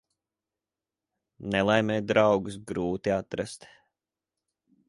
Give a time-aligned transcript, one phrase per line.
[1.55, 3.73] Nelaimē draugus grūti atrast.